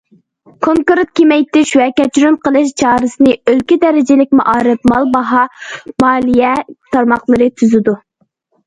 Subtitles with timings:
[0.67, 5.45] كونكرېت كېمەيتىش ۋە كەچۈرۈم قىلىش چارىسىنى ئۆلكە دەرىجىلىك مائارىپ، مال باھا،
[6.07, 6.57] مالىيە
[6.97, 8.01] تارماقلىرى تۈزىدۇ.